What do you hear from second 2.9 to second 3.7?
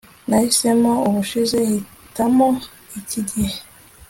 iki gihe